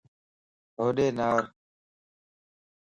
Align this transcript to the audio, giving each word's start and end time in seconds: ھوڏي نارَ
ھوڏي 0.77 1.07
نارَ 1.17 1.39